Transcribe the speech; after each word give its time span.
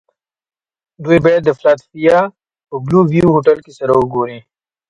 دوی 1.03 1.19
باید 1.25 1.41
د 1.45 1.49
فلادلفیا 1.59 2.19
په 2.67 2.75
بلوویو 2.85 3.33
هوټل 3.35 3.57
کې 3.65 3.71
سره 3.79 3.91
و 3.95 4.01
ګوري 4.13 4.39